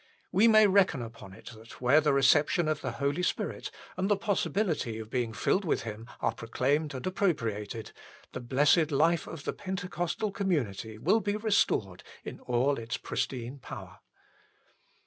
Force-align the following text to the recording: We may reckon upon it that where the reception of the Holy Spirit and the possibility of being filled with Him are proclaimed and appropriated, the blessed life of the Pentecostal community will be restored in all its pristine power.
We 0.31 0.47
may 0.47 0.65
reckon 0.65 1.03
upon 1.03 1.33
it 1.33 1.51
that 1.53 1.79
where 1.79 2.01
the 2.01 2.11
reception 2.11 2.67
of 2.67 2.81
the 2.81 2.93
Holy 2.93 3.21
Spirit 3.21 3.69
and 3.95 4.09
the 4.09 4.17
possibility 4.17 4.97
of 4.97 5.11
being 5.11 5.31
filled 5.31 5.63
with 5.63 5.83
Him 5.83 6.07
are 6.21 6.33
proclaimed 6.33 6.95
and 6.95 7.05
appropriated, 7.05 7.91
the 8.31 8.39
blessed 8.39 8.89
life 8.89 9.27
of 9.27 9.43
the 9.43 9.53
Pentecostal 9.53 10.31
community 10.31 10.97
will 10.97 11.19
be 11.19 11.35
restored 11.37 12.01
in 12.25 12.39
all 12.39 12.79
its 12.79 12.97
pristine 12.97 13.59
power. 13.59 13.99